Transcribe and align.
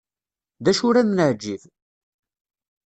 D 0.63 0.65
acu 0.71 0.83
ur 0.89 0.95
am-neɛǧib? 1.01 1.61